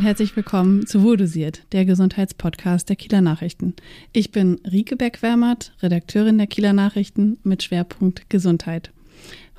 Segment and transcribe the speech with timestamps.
[0.00, 3.74] und herzlich willkommen zu Wohldosiert, der Gesundheitspodcast der Kieler Nachrichten.
[4.14, 8.92] Ich bin Rike Beck-Wermert, Redakteurin der Kieler Nachrichten mit Schwerpunkt Gesundheit.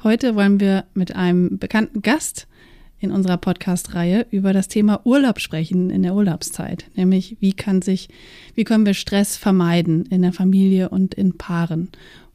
[0.01, 2.47] Heute wollen wir mit einem bekannten Gast
[2.97, 6.86] in unserer Podcast-Reihe über das Thema Urlaub sprechen in der Urlaubszeit.
[6.96, 8.10] Nämlich, wie kann sich,
[8.55, 11.89] wie können wir Stress vermeiden in der Familie und in Paaren?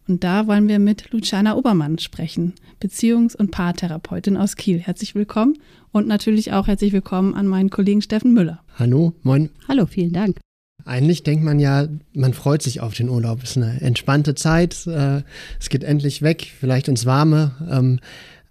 [0.09, 4.78] Und da wollen wir mit Luciana Obermann sprechen, Beziehungs- und Paartherapeutin aus Kiel.
[4.78, 5.59] Herzlich willkommen
[5.91, 8.62] und natürlich auch herzlich willkommen an meinen Kollegen Steffen Müller.
[8.78, 9.50] Hallo, moin.
[9.66, 10.38] Hallo, vielen Dank.
[10.84, 13.42] Eigentlich denkt man ja, man freut sich auf den Urlaub.
[13.42, 15.23] Es ist eine entspannte Zeit, äh,
[15.59, 17.56] es geht endlich weg, vielleicht ins Warme.
[17.69, 17.98] Ähm,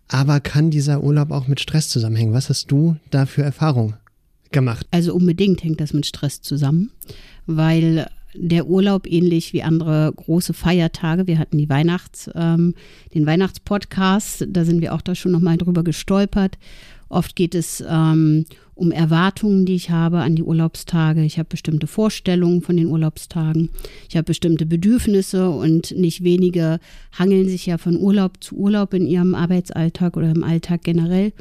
[0.10, 2.34] aber kann dieser Urlaub auch mit Stress zusammenhängen?
[2.34, 3.96] Was hast du da für Erfahrungen
[4.52, 4.85] gemacht?
[4.91, 6.91] Also unbedingt hängt das mit Stress zusammen,
[7.46, 8.08] weil
[8.38, 11.28] der Urlaub ähnlich wie andere große Feiertage.
[11.28, 12.76] Wir hatten die Weihnachts, ähm,
[13.14, 16.58] den Weihnachtspodcast, da sind wir auch da schon nochmal drüber gestolpert.
[17.08, 21.24] Oft geht es ähm, um Erwartungen, die ich habe an die Urlaubstage.
[21.24, 23.70] Ich habe bestimmte Vorstellungen von den Urlaubstagen.
[24.10, 26.80] Ich habe bestimmte Bedürfnisse und nicht wenige
[27.18, 31.32] hangeln sich ja von Urlaub zu Urlaub in ihrem Arbeitsalltag oder im Alltag generell.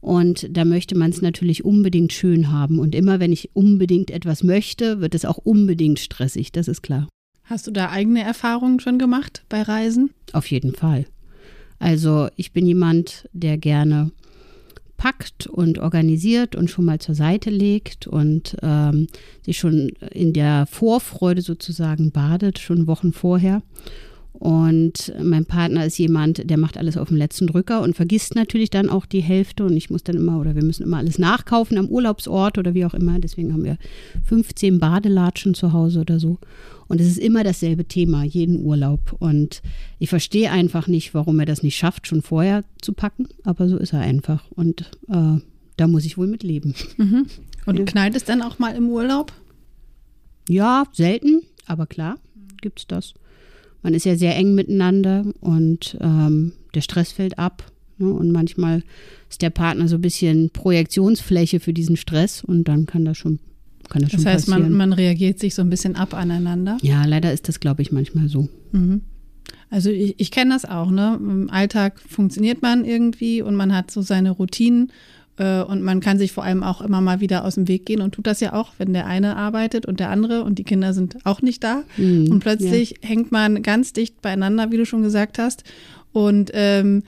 [0.00, 2.78] Und da möchte man es natürlich unbedingt schön haben.
[2.78, 7.08] Und immer wenn ich unbedingt etwas möchte, wird es auch unbedingt stressig, das ist klar.
[7.44, 10.10] Hast du da eigene Erfahrungen schon gemacht bei Reisen?
[10.32, 11.06] Auf jeden Fall.
[11.78, 14.10] Also ich bin jemand, der gerne
[14.98, 19.06] packt und organisiert und schon mal zur Seite legt und ähm,
[19.42, 23.62] sich schon in der Vorfreude sozusagen badet, schon Wochen vorher.
[24.32, 28.70] Und mein Partner ist jemand, der macht alles auf dem letzten Drücker und vergisst natürlich
[28.70, 29.64] dann auch die Hälfte.
[29.64, 32.84] Und ich muss dann immer, oder wir müssen immer alles nachkaufen am Urlaubsort oder wie
[32.84, 33.18] auch immer.
[33.18, 33.78] Deswegen haben wir
[34.26, 36.38] 15 Badelatschen zu Hause oder so.
[36.86, 39.16] Und es ist immer dasselbe Thema, jeden Urlaub.
[39.18, 39.60] Und
[39.98, 43.26] ich verstehe einfach nicht, warum er das nicht schafft, schon vorher zu packen.
[43.42, 44.44] Aber so ist er einfach.
[44.52, 45.40] Und äh,
[45.76, 46.74] da muss ich wohl mit leben.
[46.96, 47.26] Mhm.
[47.66, 47.84] Und ja.
[47.84, 49.32] knallt es dann auch mal im Urlaub?
[50.48, 52.18] Ja, selten, aber klar,
[52.62, 53.14] gibt es das
[53.82, 57.70] man ist ja sehr eng miteinander und ähm, der Stress fällt ab.
[57.98, 58.12] Ne?
[58.12, 58.82] Und manchmal
[59.28, 63.38] ist der Partner so ein bisschen Projektionsfläche für diesen Stress und dann kann das schon
[63.88, 66.76] kann das, das schon heißt, man, man reagiert sich so ein bisschen ab aneinander.
[66.82, 68.48] Ja, leider ist das, glaube ich, manchmal so.
[68.72, 69.00] Mhm.
[69.70, 71.18] Also ich, ich kenne das auch, ne?
[71.20, 74.92] Im Alltag funktioniert man irgendwie und man hat so seine Routinen
[75.38, 78.12] und man kann sich vor allem auch immer mal wieder aus dem Weg gehen und
[78.12, 81.18] tut das ja auch, wenn der eine arbeitet und der andere und die Kinder sind
[81.24, 81.82] auch nicht da.
[81.96, 83.08] Mhm, und plötzlich ja.
[83.08, 85.64] hängt man ganz dicht beieinander, wie du schon gesagt hast.
[86.12, 87.02] Und ähm,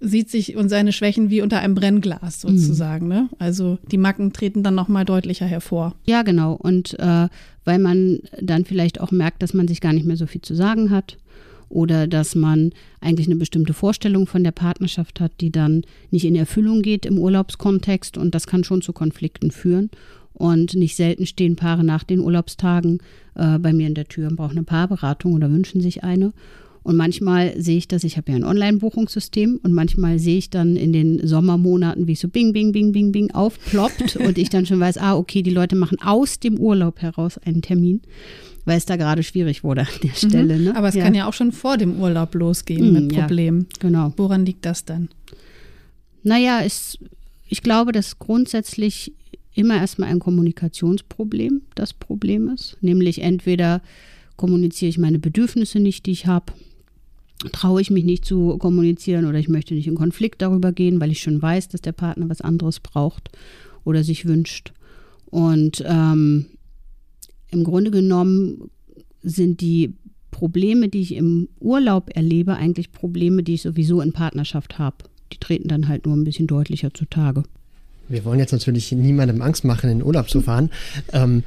[0.00, 2.58] sieht sich und seine Schwächen wie unter einem Brennglas mhm.
[2.58, 3.06] sozusagen.
[3.06, 3.12] Mhm.
[3.12, 3.28] Ne?
[3.38, 5.94] Also die Macken treten dann nochmal deutlicher hervor.
[6.04, 6.54] Ja, genau.
[6.54, 7.28] Und äh,
[7.64, 10.54] weil man dann vielleicht auch merkt, dass man sich gar nicht mehr so viel zu
[10.54, 11.16] sagen hat
[11.74, 12.70] oder dass man
[13.00, 17.18] eigentlich eine bestimmte Vorstellung von der Partnerschaft hat, die dann nicht in Erfüllung geht im
[17.18, 19.90] Urlaubskontext und das kann schon zu Konflikten führen.
[20.32, 22.98] Und nicht selten stehen Paare nach den Urlaubstagen
[23.34, 26.32] äh, bei mir in der Tür und brauchen eine Paarberatung oder wünschen sich eine.
[26.84, 30.76] Und manchmal sehe ich das, ich habe ja ein Online-Buchungssystem und manchmal sehe ich dann
[30.76, 34.66] in den Sommermonaten, wie es so bing, bing, bing, bing, bing aufploppt und ich dann
[34.66, 38.02] schon weiß, ah, okay, die Leute machen aus dem Urlaub heraus einen Termin
[38.64, 40.14] weil es da gerade schwierig wurde an der mhm.
[40.14, 40.58] Stelle.
[40.58, 40.76] Ne?
[40.76, 41.04] Aber es ja.
[41.04, 43.66] kann ja auch schon vor dem Urlaub losgehen mhm, mit Problemen.
[43.72, 44.12] Ja, genau.
[44.16, 45.08] Woran liegt das dann?
[46.22, 46.98] Naja, es,
[47.48, 49.12] ich glaube, dass grundsätzlich
[49.54, 52.76] immer erstmal ein Kommunikationsproblem das Problem ist.
[52.80, 53.82] Nämlich entweder
[54.36, 56.52] kommuniziere ich meine Bedürfnisse nicht, die ich habe,
[57.52, 61.10] traue ich mich nicht zu kommunizieren oder ich möchte nicht in Konflikt darüber gehen, weil
[61.10, 63.30] ich schon weiß, dass der Partner was anderes braucht
[63.84, 64.72] oder sich wünscht.
[65.26, 66.46] Und ähm,
[67.50, 68.70] im Grunde genommen
[69.22, 69.94] sind die
[70.30, 74.96] Probleme, die ich im Urlaub erlebe, eigentlich Probleme, die ich sowieso in Partnerschaft habe.
[75.32, 77.44] Die treten dann halt nur ein bisschen deutlicher zutage.
[78.08, 80.70] Wir wollen jetzt natürlich niemandem Angst machen, in den Urlaub zu fahren.
[81.12, 81.42] Ähm,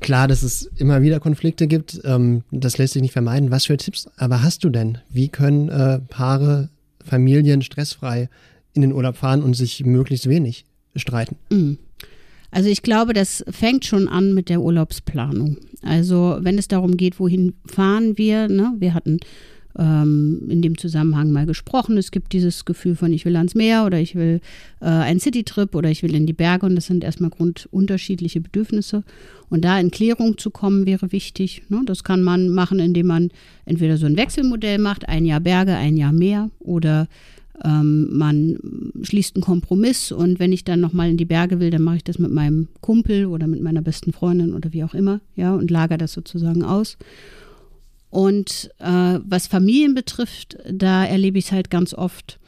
[0.00, 3.50] klar, dass es immer wieder Konflikte gibt, ähm, das lässt sich nicht vermeiden.
[3.50, 4.98] Was für Tipps aber hast du denn?
[5.08, 6.70] Wie können äh, Paare,
[7.04, 8.28] Familien stressfrei
[8.74, 10.64] in den Urlaub fahren und sich möglichst wenig
[10.96, 11.36] streiten?
[11.50, 11.78] Mhm.
[12.50, 15.58] Also ich glaube, das fängt schon an mit der Urlaubsplanung.
[15.82, 18.74] Also wenn es darum geht, wohin fahren wir, ne?
[18.78, 19.18] wir hatten
[19.78, 23.84] ähm, in dem Zusammenhang mal gesprochen, es gibt dieses Gefühl von, ich will ans Meer
[23.84, 24.40] oder ich will
[24.80, 29.04] äh, einen Citytrip oder ich will in die Berge und das sind erstmal grundunterschiedliche Bedürfnisse.
[29.50, 31.62] Und da in Klärung zu kommen, wäre wichtig.
[31.68, 31.82] Ne?
[31.86, 33.30] Das kann man machen, indem man
[33.64, 37.08] entweder so ein Wechselmodell macht, ein Jahr Berge, ein Jahr Meer oder
[37.64, 38.58] ähm, man
[39.02, 42.04] schließt einen Kompromiss und wenn ich dann nochmal in die Berge will, dann mache ich
[42.04, 45.70] das mit meinem Kumpel oder mit meiner besten Freundin oder wie auch immer, ja, und
[45.70, 46.98] lager das sozusagen aus.
[48.10, 52.38] Und äh, was Familien betrifft, da erlebe ich es halt ganz oft,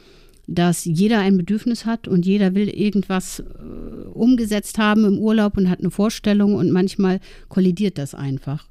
[0.47, 5.69] dass jeder ein Bedürfnis hat und jeder will irgendwas äh, umgesetzt haben im Urlaub und
[5.69, 8.67] hat eine Vorstellung und manchmal kollidiert das einfach.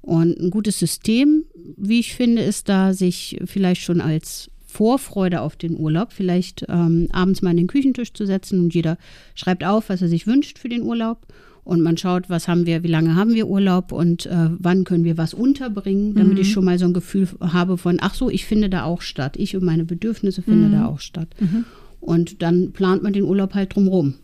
[0.00, 1.44] Und ein gutes System,
[1.76, 7.08] wie ich finde, ist da, sich vielleicht schon als Vorfreude auf den Urlaub, vielleicht ähm,
[7.12, 8.98] abends mal an den Küchentisch zu setzen und jeder
[9.34, 11.26] schreibt auf, was er sich wünscht für den Urlaub.
[11.64, 15.04] Und man schaut, was haben wir, wie lange haben wir Urlaub und äh, wann können
[15.04, 16.40] wir was unterbringen, damit mhm.
[16.40, 19.36] ich schon mal so ein Gefühl habe von, ach so, ich finde da auch statt.
[19.38, 20.72] Ich und meine Bedürfnisse finden mhm.
[20.72, 21.28] da auch statt.
[21.40, 21.64] Mhm.
[22.00, 24.14] Und dann plant man den Urlaub halt drumrum.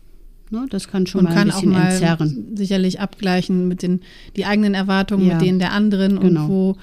[0.50, 2.56] Ne, das kann schon und mal ein bisschen mal entzerren.
[2.56, 4.00] Sicherlich abgleichen mit den
[4.36, 5.34] die eigenen Erwartungen, ja.
[5.34, 6.42] mit denen der anderen genau.
[6.42, 6.76] und wo,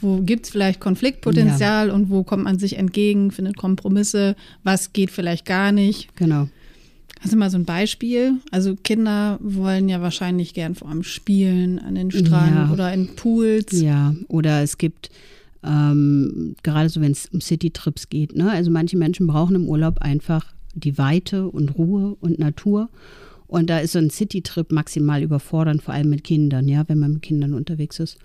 [0.00, 1.94] wo gibt es vielleicht Konfliktpotenzial ja.
[1.94, 6.14] und wo kommt man sich entgegen, findet Kompromisse, was geht vielleicht gar nicht.
[6.16, 6.48] Genau.
[7.22, 8.40] Hast du mal so ein Beispiel?
[8.50, 12.72] Also Kinder wollen ja wahrscheinlich gern vor allem spielen an den Strand ja.
[12.72, 13.80] oder in Pools.
[13.80, 15.08] Ja, oder es gibt
[15.62, 18.34] ähm, gerade so, wenn es um City-Trips geht.
[18.34, 18.50] Ne?
[18.50, 22.88] Also manche Menschen brauchen im Urlaub einfach die Weite und Ruhe und Natur.
[23.46, 27.12] Und da ist so ein City-Trip maximal überfordernd, vor allem mit Kindern, ja, wenn man
[27.12, 28.18] mit Kindern unterwegs ist.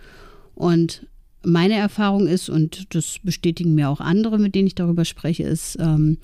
[0.55, 1.05] Und
[1.43, 5.77] meine Erfahrung ist, und das bestätigen mir auch andere, mit denen ich darüber spreche, ist,
[5.79, 6.17] ähm,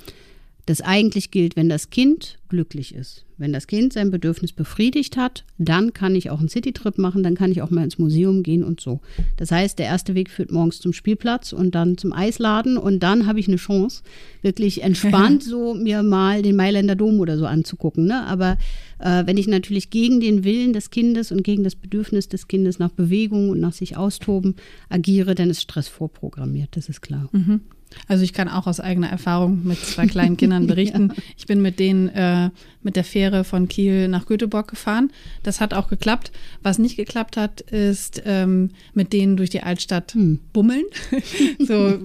[0.65, 3.25] das eigentlich gilt, wenn das Kind glücklich ist.
[3.38, 7.35] Wenn das Kind sein Bedürfnis befriedigt hat, dann kann ich auch einen Citytrip machen, dann
[7.35, 9.01] kann ich auch mal ins Museum gehen und so.
[9.38, 13.25] Das heißt, der erste Weg führt morgens zum Spielplatz und dann zum Eisladen und dann
[13.25, 14.03] habe ich eine Chance,
[14.41, 18.06] wirklich entspannt so mir mal den Mailänder Dom oder so anzugucken.
[18.06, 18.24] Ne?
[18.25, 18.57] Aber
[19.00, 22.79] äh, wenn ich natürlich gegen den Willen des Kindes und gegen das Bedürfnis des Kindes
[22.79, 24.56] nach Bewegung und nach sich austoben
[24.89, 27.29] agiere, dann ist Stress vorprogrammiert, das ist klar.
[27.31, 27.62] Mhm.
[28.07, 31.13] Also ich kann auch aus eigener Erfahrung mit zwei kleinen Kindern berichten.
[31.15, 31.24] ja.
[31.38, 32.50] Ich bin mit denen äh,
[32.81, 35.12] mit der Fähre von Kiel nach Göteborg gefahren.
[35.44, 36.31] Das hat auch geklappt.
[36.62, 40.40] Was nicht geklappt hat, ist ähm, mit denen durch die Altstadt hm.
[40.54, 40.86] bummeln.
[41.60, 42.00] so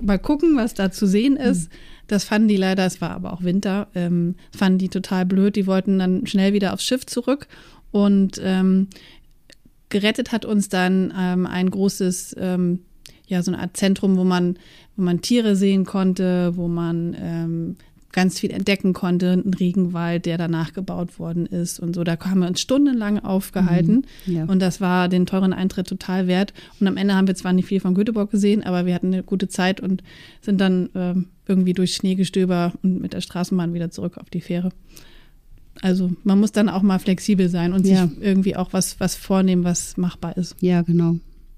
[0.00, 1.70] mal gucken, was da zu sehen ist.
[1.70, 1.78] Hm.
[2.06, 5.56] Das fanden die leider, es war aber auch Winter, ähm, fanden die total blöd.
[5.56, 7.48] Die wollten dann schnell wieder aufs Schiff zurück
[7.92, 8.88] und ähm,
[9.88, 12.80] gerettet hat uns dann ähm, ein großes ähm,
[13.26, 14.58] ja so eine Art Zentrum, wo man,
[14.96, 17.76] wo man Tiere sehen konnte, wo man ähm,
[18.14, 22.04] ganz viel entdecken konnte, ein Regenwald, der danach gebaut worden ist und so.
[22.04, 24.44] Da haben wir uns stundenlang aufgehalten mhm, ja.
[24.44, 26.54] und das war den teuren Eintritt total wert.
[26.80, 29.24] Und am Ende haben wir zwar nicht viel von Göteborg gesehen, aber wir hatten eine
[29.24, 30.02] gute Zeit und
[30.40, 31.14] sind dann äh,
[31.46, 34.70] irgendwie durch Schneegestöber und mit der Straßenbahn wieder zurück auf die Fähre.
[35.82, 38.06] Also man muss dann auch mal flexibel sein und ja.
[38.06, 40.54] sich irgendwie auch was, was vornehmen, was machbar ist.
[40.60, 41.16] Ja, genau.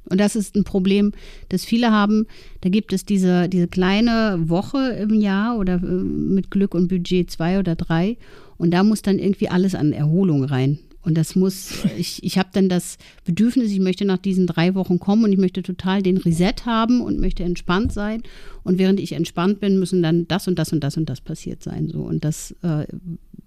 [0.09, 1.13] Und das ist ein Problem,
[1.49, 2.27] das viele haben.
[2.61, 7.31] Da gibt es diese, diese kleine Woche im Jahr oder äh, mit Glück und Budget
[7.31, 8.17] zwei oder drei.
[8.57, 10.79] Und da muss dann irgendwie alles an Erholung rein.
[11.03, 14.99] Und das muss, ich, ich habe dann das Bedürfnis, ich möchte nach diesen drei Wochen
[14.99, 18.23] kommen und ich möchte total den Reset haben und möchte entspannt sein.
[18.65, 21.63] Und während ich entspannt bin, müssen dann das und das und das und das passiert
[21.63, 21.89] sein.
[21.89, 22.01] So.
[22.01, 22.87] Und das äh,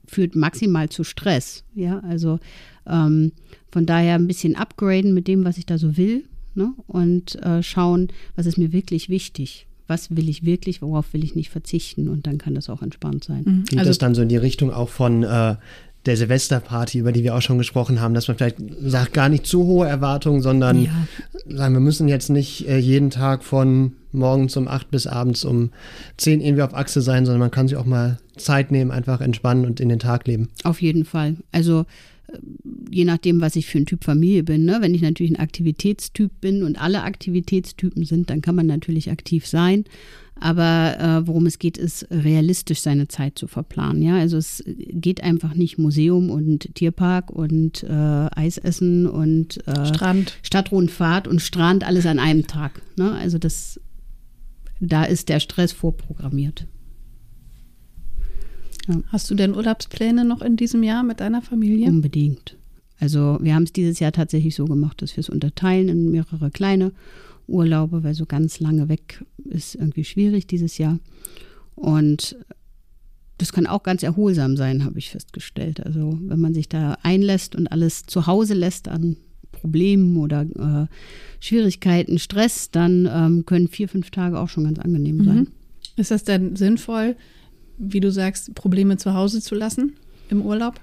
[0.07, 1.65] führt maximal zu Stress.
[1.75, 2.39] Ja, also
[2.87, 3.33] ähm,
[3.71, 6.23] von daher ein bisschen upgraden mit dem, was ich da so will
[6.59, 6.73] ne?
[6.87, 9.65] und äh, schauen, was ist mir wirklich wichtig.
[9.87, 12.09] Was will ich wirklich, worauf will ich nicht verzichten?
[12.09, 13.43] Und dann kann das auch entspannt sein.
[13.43, 13.63] Mhm.
[13.63, 15.55] Geht also, das dann so in die Richtung auch von äh,
[16.05, 19.45] der Silvesterparty, über die wir auch schon gesprochen haben, dass man vielleicht sagt, gar nicht
[19.45, 20.91] zu hohe Erwartungen, sondern ja.
[21.47, 25.71] sagen, wir müssen jetzt nicht äh, jeden Tag von morgens um acht bis abends um
[26.17, 29.65] zehn irgendwie auf Achse sein, sondern man kann sich auch mal Zeit nehmen, einfach entspannen
[29.65, 30.49] und in den Tag leben.
[30.63, 31.35] Auf jeden Fall.
[31.51, 31.85] Also
[32.91, 34.65] je nachdem, was ich für ein Typ Familie bin.
[34.65, 34.77] Ne?
[34.81, 39.45] Wenn ich natürlich ein Aktivitätstyp bin und alle Aktivitätstypen sind, dann kann man natürlich aktiv
[39.45, 39.85] sein.
[40.39, 44.01] Aber äh, worum es geht, ist realistisch seine Zeit zu verplanen.
[44.01, 50.37] Ja, also es geht einfach nicht Museum und Tierpark und äh, Eisessen und äh, Strand,
[50.41, 52.81] Stadtrundfahrt und Strand alles an einem Tag.
[52.95, 53.11] Ne?
[53.11, 53.81] Also das,
[54.79, 56.65] da ist der Stress vorprogrammiert.
[58.89, 59.01] Ja.
[59.07, 61.87] Hast du denn Urlaubspläne noch in diesem Jahr mit deiner Familie?
[61.87, 62.57] Unbedingt.
[62.99, 66.51] Also wir haben es dieses Jahr tatsächlich so gemacht, dass wir es unterteilen in mehrere
[66.51, 66.91] kleine
[67.47, 70.99] Urlaube, weil so ganz lange weg ist irgendwie schwierig dieses Jahr.
[71.75, 72.35] Und
[73.37, 75.85] das kann auch ganz erholsam sein, habe ich festgestellt.
[75.85, 79.15] Also wenn man sich da einlässt und alles zu Hause lässt an
[79.51, 80.87] Problemen oder äh,
[81.39, 85.37] Schwierigkeiten, Stress, dann ähm, können vier, fünf Tage auch schon ganz angenehm sein.
[85.37, 85.47] Mhm.
[85.95, 87.15] Ist das denn sinnvoll,
[87.79, 89.95] wie du sagst, Probleme zu Hause zu lassen
[90.29, 90.79] im Urlaub?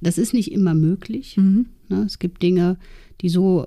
[0.00, 1.36] Das ist nicht immer möglich.
[1.36, 1.66] Mhm.
[1.88, 2.04] Ne?
[2.06, 2.78] Es gibt Dinge,
[3.20, 3.66] die so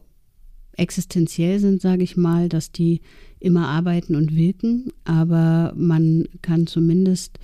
[0.74, 3.01] existenziell sind, sage ich mal, dass die
[3.39, 7.38] immer arbeiten und wirken, aber man kann zumindest,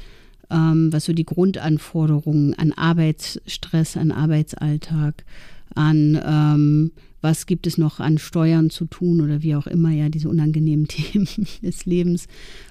[0.50, 5.26] ähm, was so die Grundanforderungen an Arbeitsstress, an Arbeitsalltag,
[5.74, 6.92] an ähm,
[7.26, 10.88] was gibt es noch an Steuern zu tun oder wie auch immer, ja, diese unangenehmen
[10.88, 11.28] Themen
[11.64, 12.28] des Lebens,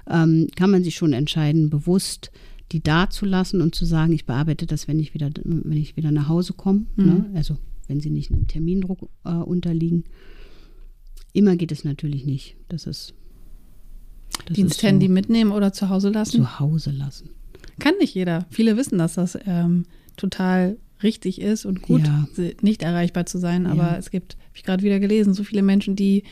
[0.09, 2.31] ähm, kann man sich schon entscheiden, bewusst
[2.71, 5.97] die da zu lassen und zu sagen, ich bearbeite das, wenn ich wieder, wenn ich
[5.97, 6.87] wieder nach Hause komme.
[6.95, 7.05] Mhm.
[7.05, 7.31] Ne?
[7.35, 7.59] Also
[7.89, 10.05] wenn sie nicht einem Termindruck äh, unterliegen.
[11.33, 12.57] Immer geht es natürlich nicht.
[12.69, 13.13] Das ist.
[14.47, 16.37] Das Diensthandy so mitnehmen oder zu Hause lassen?
[16.37, 17.31] Zu Hause lassen.
[17.81, 18.47] Kann nicht jeder.
[18.51, 19.85] Viele wissen, dass das ähm,
[20.17, 22.27] total richtig ist und gut, ja.
[22.61, 23.67] nicht erreichbar zu sein.
[23.67, 23.97] Aber ja.
[23.97, 26.25] es gibt, habe ich gerade wieder gelesen, so viele Menschen, die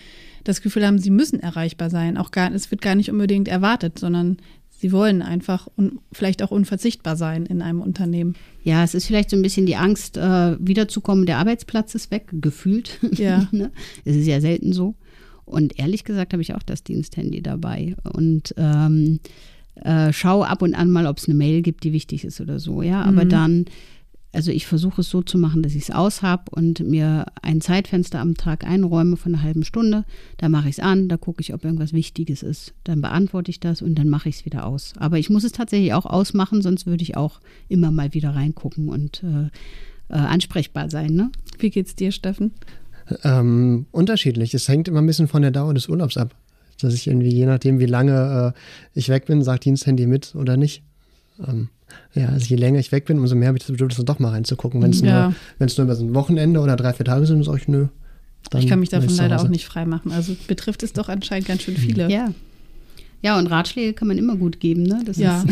[0.44, 2.16] das Gefühl haben, sie müssen erreichbar sein.
[2.16, 4.38] Auch gar, es wird gar nicht unbedingt erwartet, sondern
[4.70, 8.34] sie wollen einfach und vielleicht auch unverzichtbar sein in einem Unternehmen.
[8.64, 12.26] Ja, es ist vielleicht so ein bisschen die Angst, äh, wiederzukommen, der Arbeitsplatz ist weg,
[12.32, 12.98] gefühlt.
[13.12, 13.48] Ja.
[13.52, 13.70] ne?
[14.04, 14.96] Es ist ja selten so.
[15.44, 17.94] Und ehrlich gesagt habe ich auch das Diensthandy dabei.
[18.12, 19.20] Und ähm,
[19.76, 22.58] äh, schaue ab und an mal, ob es eine Mail gibt, die wichtig ist oder
[22.58, 22.82] so.
[22.82, 23.28] Ja, aber mhm.
[23.28, 23.64] dann
[24.32, 27.60] also ich versuche es so zu machen, dass ich es aus habe und mir ein
[27.60, 30.04] Zeitfenster am Tag einräume von einer halben Stunde.
[30.38, 32.72] Da mache ich es an, da gucke ich, ob irgendwas Wichtiges ist.
[32.84, 34.94] Dann beantworte ich das und dann mache ich es wieder aus.
[34.96, 38.88] Aber ich muss es tatsächlich auch ausmachen, sonst würde ich auch immer mal wieder reingucken
[38.88, 39.48] und äh,
[40.08, 41.12] äh, ansprechbar sein.
[41.12, 41.30] Ne?
[41.58, 42.52] Wie geht's dir, Steffen?
[43.24, 44.54] Ähm, unterschiedlich.
[44.54, 46.34] Es hängt immer ein bisschen von der Dauer des Urlaubs ab.
[46.80, 50.56] Dass ich irgendwie, je nachdem, wie lange äh, ich weg bin, sagt Diensthandy mit oder
[50.56, 50.82] nicht.
[51.46, 51.68] Ähm,
[52.14, 54.30] ja, also je länger ich weg bin, umso mehr habe ich das Bedürfnis, doch mal
[54.30, 54.82] reinzugucken.
[54.82, 55.28] Wenn es ja.
[55.28, 57.88] nur, wenn's nur über so ein Wochenende oder drei, vier Tage sind, sage ich, nö.
[58.56, 60.12] ich kann mich davon leider auch nicht freimachen.
[60.12, 62.10] Also betrifft es doch anscheinend ganz schön viele.
[62.10, 62.32] Ja.
[63.22, 65.00] Ja, und Ratschläge kann man immer gut geben, ne?
[65.06, 65.44] Das ja.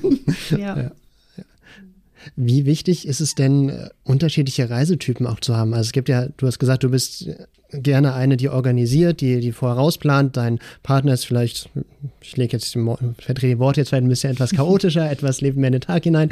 [0.50, 0.58] ja.
[0.58, 0.92] ja.
[2.36, 5.74] Wie wichtig ist es denn, äh, unterschiedliche Reisetypen auch zu haben?
[5.74, 7.28] Also es gibt ja, du hast gesagt, du bist
[7.70, 10.36] gerne eine, die organisiert, die, die vorausplant.
[10.36, 11.68] Dein Partner ist vielleicht,
[12.20, 12.72] ich lege jetzt,
[13.18, 16.04] verdrehe die Worte jetzt vielleicht ein bisschen etwas chaotischer, etwas lebt mehr in den Tag
[16.04, 16.30] hinein.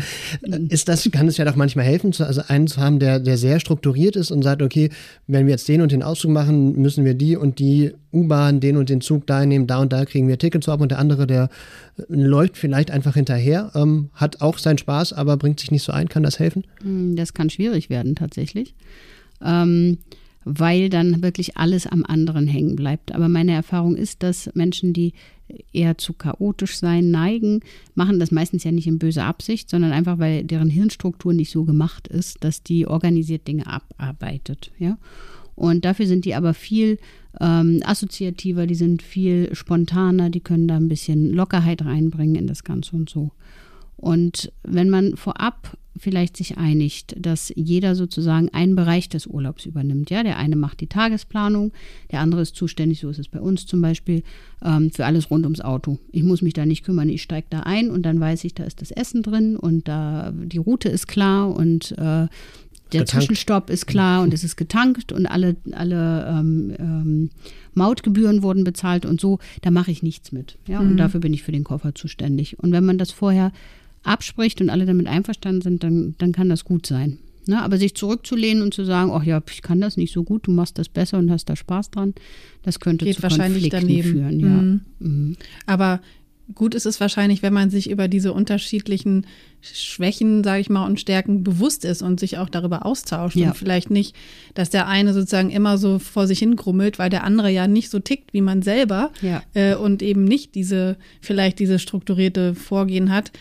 [0.69, 3.61] Ist das, kann es ja doch manchmal helfen, also einen zu haben, der, der sehr
[3.61, 4.91] strukturiert ist und sagt, okay,
[5.27, 8.79] wenn wir jetzt den und den Auszug machen, müssen wir die und die U-Bahn, den
[8.79, 11.27] und den Zug da nehmen, da und da kriegen wir Tickets ab und der andere,
[11.27, 11.51] der
[12.09, 16.09] läuft vielleicht einfach hinterher, ähm, hat auch seinen Spaß, aber bringt sich nicht so ein.
[16.09, 16.65] Kann das helfen?
[16.83, 18.75] Hm, das kann schwierig werden, tatsächlich.
[19.45, 19.99] Ähm,
[20.49, 23.13] weil dann wirklich alles am anderen hängen bleibt.
[23.13, 25.13] Aber meine Erfahrung ist, dass Menschen, die
[25.73, 27.61] eher zu chaotisch sein neigen,
[27.97, 31.65] machen das meistens ja nicht in böser Absicht, sondern einfach, weil deren Hirnstruktur nicht so
[31.65, 34.71] gemacht ist, dass die organisiert Dinge abarbeitet.
[34.79, 34.99] Ja?
[35.57, 36.99] Und dafür sind die aber viel
[37.41, 42.63] ähm, assoziativer, die sind viel spontaner, die können da ein bisschen Lockerheit reinbringen in das
[42.63, 43.33] Ganze und so.
[43.97, 50.11] Und wenn man vorab vielleicht sich einigt, dass jeder sozusagen einen Bereich des Urlaubs übernimmt.
[50.11, 51.73] Ja, der eine macht die Tagesplanung,
[52.11, 54.23] der andere ist zuständig, so ist es bei uns zum Beispiel,
[54.65, 55.99] ähm, für alles rund ums Auto.
[56.13, 58.65] Ich muss mich da nicht kümmern, ich steige da ein und dann weiß ich, da
[58.65, 62.29] ist das Essen drin und da die Route ist klar und äh,
[62.93, 63.11] der getankt.
[63.11, 67.31] Zwischenstopp ist klar und es ist getankt und alle, alle ähm, ähm,
[67.75, 70.57] Mautgebühren wurden bezahlt und so, da mache ich nichts mit.
[70.69, 70.93] Ja, mhm.
[70.93, 72.59] und dafür bin ich für den Koffer zuständig.
[72.61, 73.53] Und wenn man das vorher
[74.07, 77.19] abspricht und alle damit einverstanden sind, dann, dann kann das gut sein.
[77.47, 77.63] Ne?
[77.63, 80.51] Aber sich zurückzulehnen und zu sagen, ach ja, ich kann das nicht so gut, du
[80.51, 82.15] machst das besser und hast da Spaß dran,
[82.63, 84.11] das könnte Geht zu wahrscheinlich Konflikten daneben.
[84.11, 84.41] führen.
[84.41, 84.47] Ja.
[84.49, 84.81] Mhm.
[84.99, 85.37] Mhm.
[85.67, 86.01] Aber
[86.55, 89.27] gut ist es wahrscheinlich, wenn man sich über diese unterschiedlichen
[89.61, 93.37] Schwächen, sage ich mal, und Stärken bewusst ist und sich auch darüber austauscht.
[93.37, 93.49] Ja.
[93.49, 94.15] Und vielleicht nicht,
[94.55, 97.99] dass der eine sozusagen immer so vor sich hingrummelt, weil der andere ja nicht so
[97.99, 99.43] tickt wie man selber ja.
[99.55, 103.33] äh, und eben nicht diese, vielleicht diese strukturierte Vorgehen hat,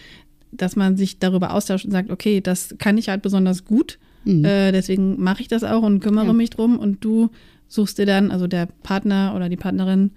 [0.58, 3.98] dass man sich darüber austauscht und sagt, okay, das kann ich halt besonders gut.
[4.24, 4.46] Mhm.
[4.46, 6.34] Äh, deswegen mache ich das auch und kümmere ja.
[6.34, 6.78] mich drum.
[6.78, 7.30] Und du
[7.68, 10.12] suchst dir dann, also der Partner oder die Partnerin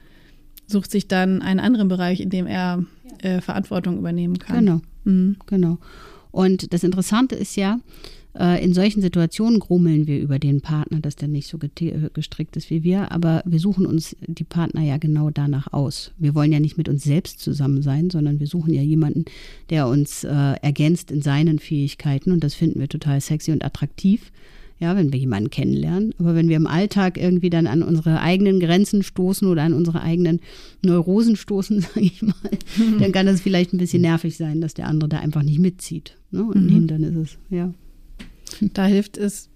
[0.67, 2.85] sucht sich dann einen anderen Bereich, in dem er
[3.23, 4.65] äh, Verantwortung übernehmen kann.
[4.65, 4.81] Genau.
[5.05, 5.37] Mhm.
[5.47, 5.79] Genau.
[6.39, 7.81] Und das Interessante ist ja,
[8.39, 12.57] äh, in solchen Situationen grummeln wir über den Partner, dass der nicht so äh, gestrickt
[12.57, 16.13] ist wie wir, aber wir suchen uns die Partner ja genau danach aus.
[16.17, 19.25] Wir wollen ja nicht mit uns selbst zusammen sein, sondern wir suchen ja jemanden,
[19.71, 20.29] der uns äh,
[20.63, 22.31] ergänzt in seinen Fähigkeiten.
[22.31, 24.31] Und das finden wir total sexy und attraktiv
[24.81, 26.15] ja, wenn wir jemanden kennenlernen.
[26.19, 30.03] Aber wenn wir im Alltag irgendwie dann an unsere eigenen Grenzen stoßen oder an unsere
[30.03, 30.41] eigenen
[30.83, 32.35] Neurosen stoßen, sage ich mal,
[32.77, 33.01] mhm.
[33.01, 36.17] dann kann das vielleicht ein bisschen nervig sein, dass der andere da einfach nicht mitzieht.
[36.31, 36.45] Ne?
[36.45, 36.87] Und mhm.
[36.87, 37.73] dann ist es, ja.
[38.73, 39.51] Da hilft es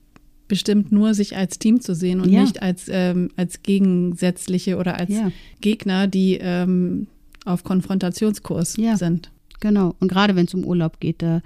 [0.49, 2.43] bestimmt nur, sich als Team zu sehen und ja.
[2.43, 5.33] nicht als, ähm, als gegensätzliche oder als ja.
[5.61, 7.07] Gegner, die ähm,
[7.45, 8.97] auf Konfrontationskurs ja.
[8.97, 9.31] sind.
[9.61, 9.95] Genau.
[10.01, 11.41] Und gerade wenn es um Urlaub geht, da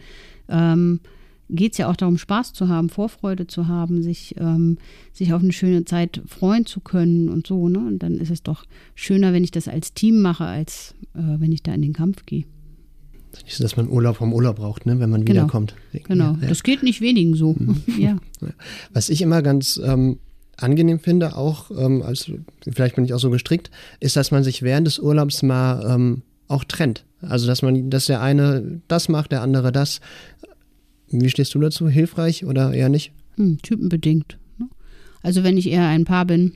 [0.49, 1.01] ähm,
[1.49, 4.79] geht es ja auch darum, Spaß zu haben, Vorfreude zu haben, sich, ähm,
[5.13, 7.69] sich auf eine schöne Zeit freuen zu können und so.
[7.69, 7.79] Ne?
[7.79, 11.53] Und dann ist es doch schöner, wenn ich das als Team mache, als äh, wenn
[11.53, 12.45] ich da in den Kampf gehe.
[13.45, 15.41] Nicht so, dass man Urlaub vom Urlaub braucht, ne, wenn man Genau.
[15.43, 15.75] wiederkommt.
[15.93, 16.49] Genau, Ja.
[16.49, 17.55] das geht nicht wenigen so.
[17.99, 18.17] Ja.
[18.95, 20.19] Was ich immer ganz ähm,
[20.57, 22.31] angenehm finde, auch, ähm, als,
[22.73, 26.23] vielleicht bin ich auch so gestrickt, ist, dass man sich während des Urlaubs mal ähm,
[26.49, 27.05] auch trennt.
[27.21, 30.01] Also, dass man, dass der eine das macht, der andere das.
[31.09, 31.89] Wie stehst du dazu?
[31.89, 33.13] Hilfreich oder eher nicht?
[33.37, 34.39] Hm, typenbedingt.
[34.59, 34.69] Ne?
[35.23, 36.53] Also wenn ich eher ein Paar bin,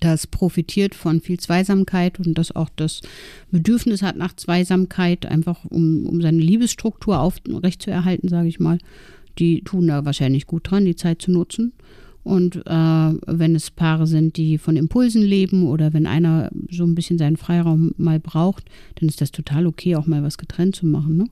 [0.00, 3.00] das profitiert von viel Zweisamkeit und das auch das
[3.50, 8.78] Bedürfnis hat nach Zweisamkeit, einfach um, um seine Liebesstruktur aufrechtzuerhalten, sage ich mal,
[9.38, 11.72] die tun da wahrscheinlich gut dran, die Zeit zu nutzen.
[12.24, 16.94] Und äh, wenn es Paare sind, die von Impulsen leben oder wenn einer so ein
[16.94, 18.66] bisschen seinen Freiraum mal braucht,
[18.96, 21.16] dann ist das total okay, auch mal was getrennt zu machen.
[21.16, 21.26] Ne?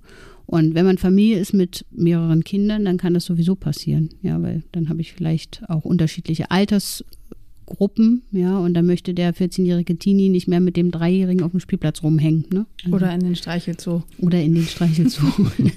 [0.50, 4.08] Und wenn man Familie ist mit mehreren Kindern, dann kann das sowieso passieren.
[4.20, 9.96] Ja, weil dann habe ich vielleicht auch unterschiedliche Altersgruppen, ja, und dann möchte der 14-jährige
[9.96, 12.66] Teenie nicht mehr mit dem Dreijährigen auf dem Spielplatz rumhängen, ne?
[12.84, 14.02] Also- Oder in den Streichelzoo.
[14.18, 15.24] oder in den Streichelzoo.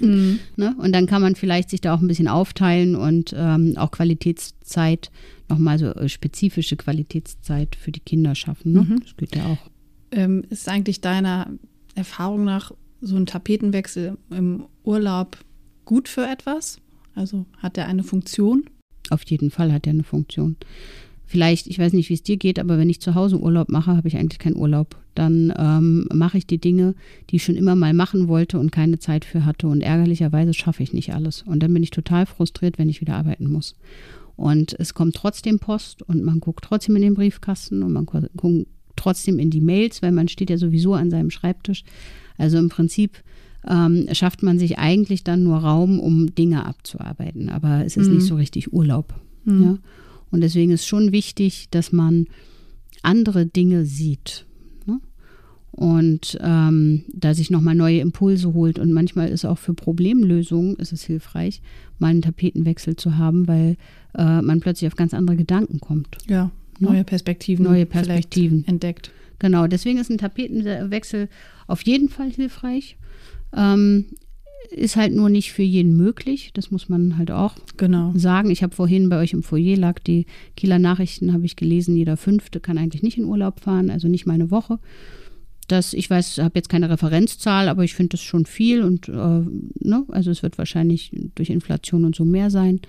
[0.56, 0.74] ne?
[0.76, 5.12] Und dann kann man vielleicht sich da auch ein bisschen aufteilen und ähm, auch Qualitätszeit,
[5.48, 8.72] nochmal so äh, spezifische Qualitätszeit für die Kinder schaffen.
[8.72, 8.80] Ne?
[8.82, 9.00] Mhm.
[9.04, 9.70] Das geht ja auch.
[10.10, 11.52] Ähm, ist eigentlich deiner
[11.94, 12.72] Erfahrung nach
[13.04, 15.38] so ein Tapetenwechsel im Urlaub
[15.84, 16.78] gut für etwas?
[17.14, 18.64] Also hat der eine Funktion?
[19.10, 20.56] Auf jeden Fall hat er eine Funktion.
[21.26, 23.96] Vielleicht, ich weiß nicht, wie es dir geht, aber wenn ich zu Hause Urlaub mache,
[23.96, 24.96] habe ich eigentlich keinen Urlaub.
[25.14, 26.94] Dann ähm, mache ich die Dinge,
[27.30, 29.68] die ich schon immer mal machen wollte und keine Zeit für hatte.
[29.68, 31.42] Und ärgerlicherweise schaffe ich nicht alles.
[31.42, 33.74] Und dann bin ich total frustriert, wenn ich wieder arbeiten muss.
[34.36, 38.66] Und es kommt trotzdem Post und man guckt trotzdem in den Briefkasten und man guckt
[38.96, 41.84] trotzdem in die Mails, weil man steht ja sowieso an seinem Schreibtisch.
[42.38, 43.12] Also im Prinzip
[43.68, 47.48] ähm, schafft man sich eigentlich dann nur Raum, um Dinge abzuarbeiten.
[47.48, 48.16] Aber es ist Mhm.
[48.16, 49.14] nicht so richtig Urlaub.
[49.44, 49.62] Mhm.
[49.62, 49.78] Ja?
[50.30, 52.26] Und deswegen ist schon wichtig, dass man
[53.02, 54.46] andere Dinge sieht.
[54.86, 55.00] Ne?
[55.72, 58.78] Und ähm, da sich nochmal neue Impulse holt.
[58.78, 61.60] Und manchmal ist auch für Problemlösungen ist es hilfreich,
[61.98, 63.76] mal einen Tapetenwechsel zu haben, weil
[64.16, 66.18] äh, man plötzlich auf ganz andere Gedanken kommt.
[66.28, 66.50] Ja,
[66.80, 66.88] Ne?
[66.90, 67.64] neue Perspektiven.
[67.64, 68.64] Neue Perspektiven.
[68.66, 69.12] Entdeckt.
[69.44, 71.28] Genau, deswegen ist ein Tapetenwechsel
[71.66, 72.96] auf jeden Fall hilfreich.
[73.54, 74.06] Ähm,
[74.70, 76.52] ist halt nur nicht für jeden möglich.
[76.54, 78.14] Das muss man halt auch Genau.
[78.16, 78.48] sagen.
[78.48, 80.24] Ich habe vorhin bei euch im Foyer lag die
[80.56, 84.24] Kieler Nachrichten, habe ich gelesen, jeder Fünfte kann eigentlich nicht in Urlaub fahren, also nicht
[84.24, 84.78] mal eine Woche.
[85.68, 89.12] Das, ich weiß, habe jetzt keine Referenzzahl, aber ich finde das schon viel und äh,
[89.12, 92.80] ne, also es wird wahrscheinlich durch Inflation und so mehr sein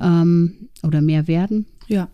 [0.00, 1.66] ähm, oder mehr werden.
[1.88, 2.08] Ja.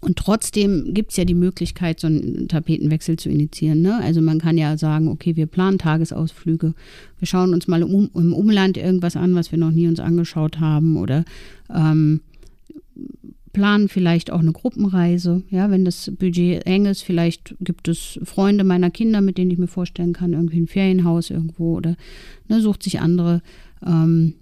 [0.00, 3.82] Und trotzdem gibt es ja die Möglichkeit, so einen Tapetenwechsel zu initiieren.
[3.82, 4.00] Ne?
[4.02, 6.74] Also man kann ja sagen, okay, wir planen Tagesausflüge,
[7.18, 10.58] wir schauen uns mal im, im Umland irgendwas an, was wir noch nie uns angeschaut
[10.58, 11.24] haben oder
[11.74, 12.22] ähm,
[13.52, 15.42] planen vielleicht auch eine Gruppenreise.
[15.50, 19.58] Ja, wenn das Budget eng ist, vielleicht gibt es Freunde meiner Kinder, mit denen ich
[19.58, 21.96] mir vorstellen kann, irgendwie ein Ferienhaus irgendwo oder
[22.48, 23.42] ne, sucht sich andere
[23.84, 24.34] ähm,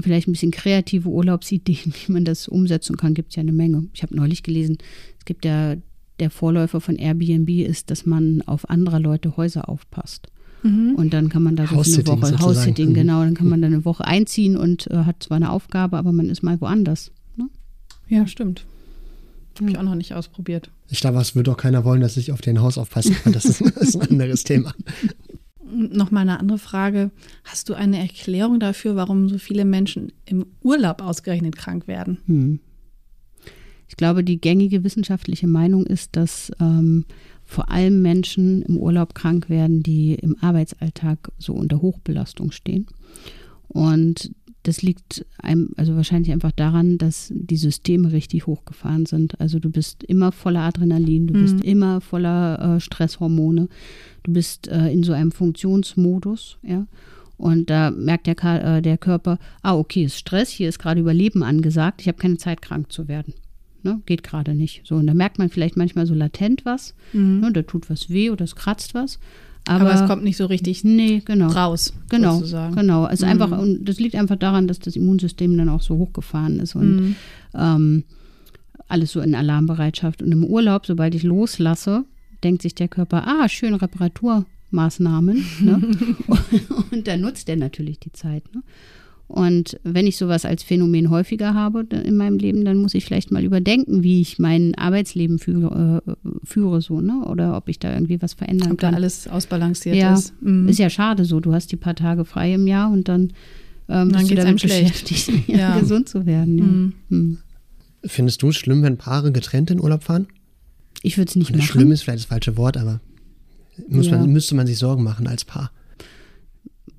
[0.00, 3.84] vielleicht ein bisschen kreative Urlaubsideen, wie man das umsetzen kann, gibt es ja eine Menge.
[3.94, 4.78] Ich habe neulich gelesen,
[5.18, 5.76] es gibt ja,
[6.18, 10.28] der Vorläufer von Airbnb ist, dass man auf andere Leute Häuser aufpasst.
[10.62, 10.94] Mhm.
[10.96, 12.38] Und dann kann man da so für eine Woche.
[12.38, 12.94] House-Sitting, Mhm.
[12.94, 16.12] genau, dann kann man da eine Woche einziehen und äh, hat zwar eine Aufgabe, aber
[16.12, 17.10] man ist mal woanders.
[17.36, 17.48] Ne?
[18.08, 18.66] Ja, stimmt.
[19.58, 19.80] Habe ich Ja.
[19.80, 20.70] auch noch nicht ausprobiert.
[20.90, 23.32] Ich glaube, es würde auch keiner wollen, dass ich auf den Haus aufpassen kann.
[23.32, 24.74] Das ist, das ist ein anderes Thema.
[25.72, 27.10] Nochmal eine andere Frage.
[27.44, 32.18] Hast du eine Erklärung dafür, warum so viele Menschen im Urlaub ausgerechnet krank werden?
[32.26, 32.60] Hm.
[33.88, 37.04] Ich glaube, die gängige wissenschaftliche Meinung ist, dass ähm,
[37.44, 42.86] vor allem Menschen im Urlaub krank werden, die im Arbeitsalltag so unter Hochbelastung stehen.
[43.66, 44.32] Und
[44.64, 49.40] das liegt einem, also wahrscheinlich einfach daran, dass die Systeme richtig hochgefahren sind.
[49.40, 51.62] Also du bist immer voller Adrenalin, du bist Mhm.
[51.62, 53.68] immer voller äh, Stresshormone,
[54.22, 56.86] du bist äh, in so einem Funktionsmodus, ja.
[57.36, 58.36] Und da merkt der,
[58.76, 62.36] äh, der Körper, ah, okay, ist Stress, hier ist gerade Überleben angesagt, ich habe keine
[62.36, 63.32] Zeit, krank zu werden.
[63.82, 64.02] Ne?
[64.04, 64.82] Geht gerade nicht.
[64.84, 66.94] So, und da merkt man vielleicht manchmal so latent was,
[67.40, 67.50] ne?
[67.50, 69.18] da tut was weh oder es kratzt was.
[69.70, 71.48] Aber, Aber, es kommt nicht so richtig nee, genau.
[71.48, 72.74] raus, Genau, sozusagen.
[72.74, 73.04] genau.
[73.04, 73.32] Also Mhm.
[73.32, 76.96] einfach, und das liegt einfach daran, dass das Immunsystem dann auch so hochgefahren ist und
[76.96, 77.16] Mhm.
[77.54, 78.04] ähm,
[78.88, 80.22] alles so in Alarmbereitschaft.
[80.22, 82.04] Und im Urlaub, sobald ich loslasse,
[82.42, 85.44] denkt sich der Körper, ah, schön Reparaturmaßnahmen.
[85.62, 85.80] ne?
[86.90, 88.42] und dann nutzt er natürlich die Zeit.
[88.54, 88.62] Ne?
[89.30, 93.04] Und wenn ich sowas als Phänomen häufiger habe da- in meinem Leben, dann muss ich
[93.04, 97.24] vielleicht mal überdenken, wie ich mein Arbeitsleben führe, äh, führe so, ne?
[97.26, 98.94] Oder ob ich da irgendwie was verändern Ob da kann.
[98.96, 100.34] alles ausbalanciert Ja, ist.
[100.42, 100.68] Mhm.
[100.68, 101.38] Ist ja schade so.
[101.38, 103.30] Du hast die paar Tage frei im Jahr und dann, ähm,
[103.88, 106.58] Dann bist du geht's damit beschäftigt, ja, gesund zu werden.
[106.58, 106.64] Ja.
[106.64, 106.92] Mhm.
[107.10, 107.38] Hm.
[108.04, 110.26] Findest du es schlimm, wenn Paare getrennt in Urlaub fahren?
[111.02, 111.68] Ich würde es nicht Oder machen.
[111.68, 113.00] schlimm ist vielleicht das falsche Wort, aber
[113.88, 114.18] muss Ja.
[114.18, 115.70] man, müsste man sich Sorgen machen als Paar.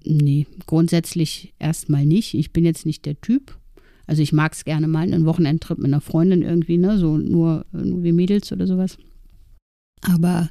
[0.05, 2.33] Nee, grundsätzlich erstmal nicht.
[2.33, 3.57] Ich bin jetzt nicht der Typ.
[4.07, 6.97] Also ich mag es gerne mal, einen Wochenendtrip mit einer Freundin irgendwie, ne?
[6.97, 8.97] So nur, nur wie Mädels oder sowas.
[10.01, 10.49] Aber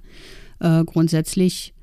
[0.60, 1.74] äh, grundsätzlich,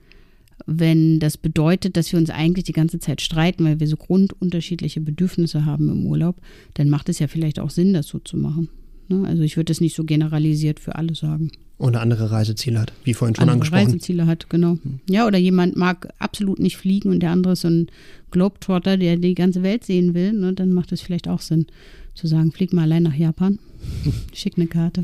[0.66, 5.02] wenn das bedeutet, dass wir uns eigentlich die ganze Zeit streiten, weil wir so grundunterschiedliche
[5.02, 6.38] Bedürfnisse haben im Urlaub,
[6.76, 8.70] dann macht es ja vielleicht auch Sinn, das so zu machen.
[9.10, 9.28] Ne?
[9.28, 11.52] Also ich würde das nicht so generalisiert für alle sagen.
[11.80, 13.86] Oder andere Reiseziele hat, wie vorhin schon andere angesprochen.
[13.86, 14.78] Reiseziele hat, genau.
[15.10, 17.88] Ja, oder jemand mag absolut nicht fliegen und der andere ist so ein
[18.32, 20.34] Globetrotter, der die ganze Welt sehen will.
[20.34, 20.54] Ne?
[20.54, 21.68] Dann macht es vielleicht auch Sinn,
[22.16, 23.60] zu sagen, flieg mal allein nach Japan,
[24.34, 25.04] schick eine Karte.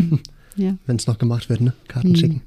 [0.56, 0.76] ja.
[0.86, 1.72] Wenn es noch gemacht wird, ne?
[1.88, 2.16] Karten Mhm.
[2.16, 2.42] schicken.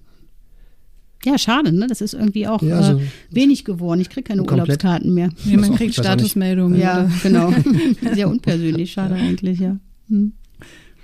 [1.26, 1.88] ja, schade, ne?
[1.88, 4.00] Das ist irgendwie auch Ja, so äh, wenig geworden.
[4.00, 4.62] Ich kriege keine komplett.
[4.70, 5.30] Urlaubskarten mehr.
[5.46, 5.96] Ja, man kriegt.
[5.96, 6.80] Statusmeldungen.
[6.80, 7.52] Ja, genau.
[8.14, 9.78] Sehr unpersönlich, schade eigentlich, ja.
[10.08, 10.32] Hm.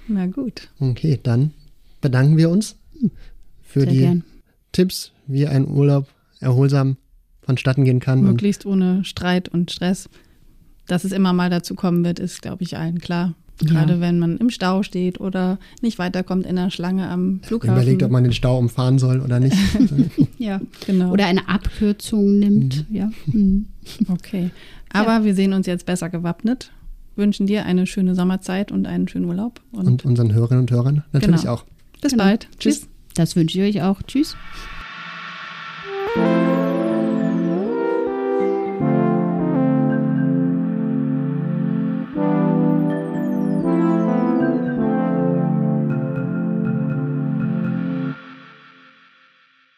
[0.07, 0.69] Na gut.
[0.79, 1.51] Okay, dann
[2.01, 2.75] bedanken wir uns
[3.61, 4.23] für Sehr die gern.
[4.71, 6.07] Tipps, wie ein Urlaub
[6.39, 6.97] erholsam
[7.41, 8.19] vonstatten gehen kann.
[8.19, 10.09] Und Möglichst ohne Streit und Stress.
[10.87, 13.33] Dass es immer mal dazu kommen wird, ist, glaube ich, allen klar.
[13.59, 13.99] Gerade Ja.
[14.01, 17.75] wenn man im Stau steht oder nicht weiterkommt in der Schlange am Flughafen.
[17.77, 19.55] überlegt, ob man den Stau umfahren soll oder nicht.
[20.39, 20.59] Ja.
[20.85, 21.11] genau.
[21.11, 23.09] Oder eine Abkürzung nimmt, ja.
[23.31, 23.67] Hm.
[24.09, 24.49] okay.
[24.91, 26.71] Aber wir sehen uns jetzt besser gewappnet
[27.15, 29.61] wünschen dir eine schöne Sommerzeit und einen schönen Urlaub.
[29.71, 31.53] Und, und unseren Hörerinnen und Hörern natürlich genau.
[31.53, 31.65] auch.
[32.01, 32.25] Bis genau.
[32.25, 32.47] bald.
[32.59, 32.87] Tschüss.
[33.15, 34.01] Das wünsche ich euch auch.
[34.03, 34.35] Tschüss.